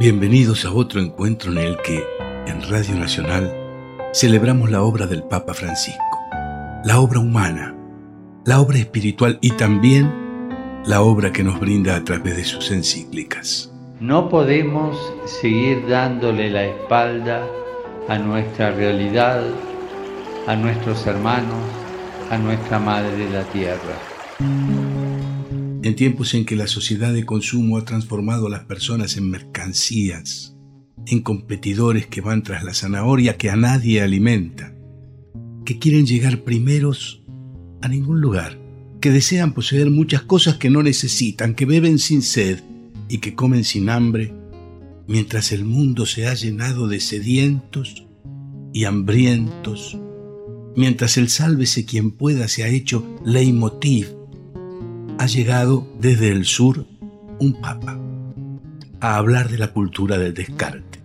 [0.00, 2.02] Bienvenidos a otro encuentro en el que,
[2.46, 3.54] en Radio Nacional,
[4.14, 6.18] celebramos la obra del Papa Francisco,
[6.86, 7.76] la obra humana,
[8.46, 10.10] la obra espiritual y también
[10.86, 13.70] la obra que nos brinda a través de sus encíclicas.
[14.00, 14.96] No podemos
[15.26, 17.46] seguir dándole la espalda
[18.08, 19.42] a nuestra realidad,
[20.46, 21.62] a nuestros hermanos,
[22.30, 24.79] a nuestra madre la tierra.
[25.82, 30.54] En tiempos en que la sociedad de consumo ha transformado a las personas en mercancías,
[31.06, 34.74] en competidores que van tras la zanahoria que a nadie alimenta,
[35.64, 37.22] que quieren llegar primeros
[37.80, 38.58] a ningún lugar,
[39.00, 42.60] que desean poseer muchas cosas que no necesitan, que beben sin sed
[43.08, 44.34] y que comen sin hambre,
[45.08, 48.06] mientras el mundo se ha llenado de sedientos
[48.74, 49.98] y hambrientos,
[50.76, 54.19] mientras el sálvese quien pueda se ha hecho leitmotiv
[55.20, 56.86] ha llegado desde el sur
[57.40, 58.00] un papa
[59.00, 60.98] a hablar de la cultura del descarte.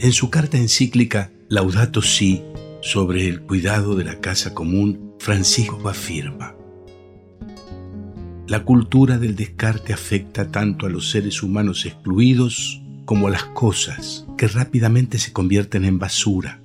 [0.00, 2.42] En su carta encíclica Laudato Si
[2.82, 6.56] sobre el cuidado de la casa común, Francisco afirma,
[8.48, 14.26] la cultura del descarte afecta tanto a los seres humanos excluidos como a las cosas
[14.36, 16.60] que rápidamente se convierten en basura.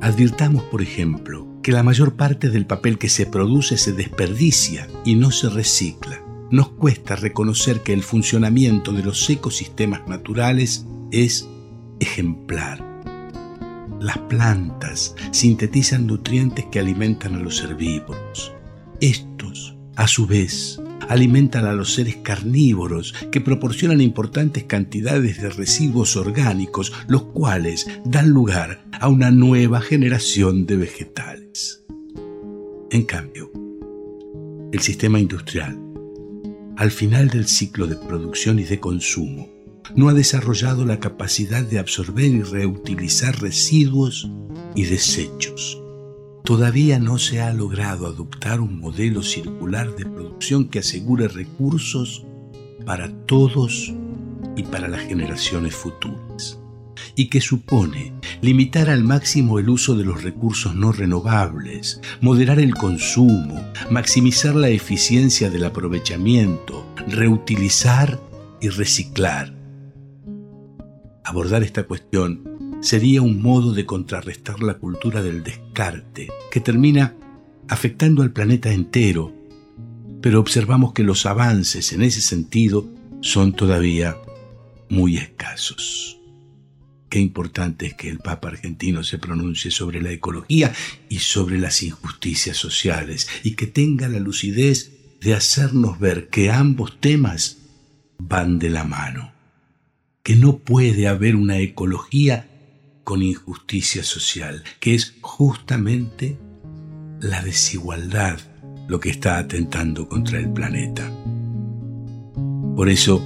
[0.00, 5.14] Advirtamos, por ejemplo, que la mayor parte del papel que se produce se desperdicia y
[5.14, 6.22] no se recicla.
[6.50, 11.48] Nos cuesta reconocer que el funcionamiento de los ecosistemas naturales es
[12.00, 12.84] ejemplar.
[13.98, 18.52] Las plantas sintetizan nutrientes que alimentan a los herbívoros.
[19.00, 26.16] Estos, a su vez, alimentan a los seres carnívoros que proporcionan importantes cantidades de residuos
[26.16, 31.84] orgánicos, los cuales dan lugar a una nueva generación de vegetales.
[32.90, 33.50] En cambio,
[34.72, 35.78] el sistema industrial,
[36.76, 39.52] al final del ciclo de producción y de consumo,
[39.94, 44.30] no ha desarrollado la capacidad de absorber y reutilizar residuos
[44.74, 45.83] y desechos
[46.44, 52.26] todavía no se ha logrado adoptar un modelo circular de producción que asegure recursos
[52.84, 53.94] para todos
[54.54, 56.60] y para las generaciones futuras,
[57.16, 58.12] y que supone
[58.42, 64.68] limitar al máximo el uso de los recursos no renovables, moderar el consumo, maximizar la
[64.68, 68.20] eficiencia del aprovechamiento, reutilizar
[68.60, 69.54] y reciclar.
[71.24, 72.53] Abordar esta cuestión
[72.84, 77.16] sería un modo de contrarrestar la cultura del descarte, que termina
[77.66, 79.32] afectando al planeta entero,
[80.20, 82.86] pero observamos que los avances en ese sentido
[83.22, 84.18] son todavía
[84.90, 86.20] muy escasos.
[87.08, 90.70] Qué importante es que el Papa argentino se pronuncie sobre la ecología
[91.08, 97.00] y sobre las injusticias sociales y que tenga la lucidez de hacernos ver que ambos
[97.00, 97.56] temas
[98.18, 99.32] van de la mano,
[100.22, 102.50] que no puede haber una ecología
[103.04, 106.38] con injusticia social, que es justamente
[107.20, 108.38] la desigualdad
[108.88, 111.10] lo que está atentando contra el planeta.
[112.74, 113.22] Por eso,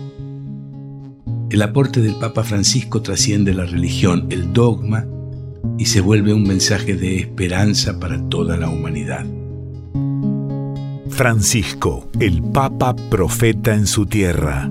[1.51, 5.07] el aporte del Papa Francisco trasciende la religión, el dogma,
[5.79, 9.25] y se vuelve un mensaje de esperanza para toda la humanidad.
[11.09, 14.71] Francisco, el Papa profeta en su tierra